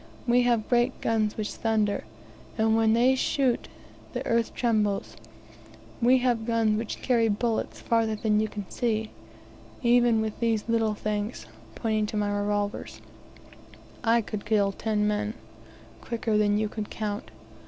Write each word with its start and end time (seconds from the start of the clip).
We 0.25 0.41
have 0.41 0.67
great 0.67 0.99
guns 0.99 1.37
which 1.37 1.51
thunder, 1.53 2.05
and 2.57 2.75
when 2.75 2.93
they 2.93 3.13
shoot 3.13 3.67
the 4.13 4.25
earth 4.25 4.55
trembles; 4.55 5.15
we 6.01 6.17
have 6.17 6.47
guns 6.47 6.79
which 6.79 7.03
carry 7.03 7.29
bullets 7.29 7.81
further 7.81 8.15
than 8.15 8.39
you 8.39 8.47
can 8.47 8.67
see: 8.67 9.11
even 9.83 10.19
with 10.19 10.39
these 10.39 10.67
little 10.67 10.95
things" 10.95 11.45
(pointing 11.75 12.07
to 12.07 12.17
my 12.17 12.35
revolvers) 12.35 12.99
"I 14.03 14.21
could 14.21 14.43
kill 14.43 14.71
ten 14.71 15.07
men 15.07 15.35
quicker 16.01 16.35
than 16.35 16.57
you 16.57 16.67
could 16.67 16.89
count. 16.89 17.29